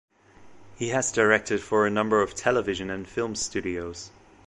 He 0.77 0.89
has 0.89 1.11
directed 1.11 1.61
for 1.61 1.85
a 1.85 1.91
number 1.91 2.23
of 2.23 2.33
television 2.33 2.89
and 2.89 3.07
film 3.07 3.35
studios. 3.35 4.09